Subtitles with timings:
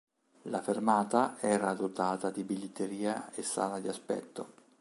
[0.45, 4.51] La fermata era dotata di biglietteria e sala di aspetto.